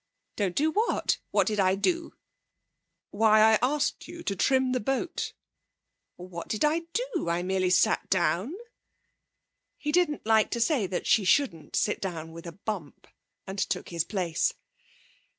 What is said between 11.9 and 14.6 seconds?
down with a bump, and took his place.